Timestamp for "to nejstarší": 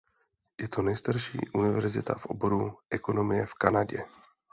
0.67-1.39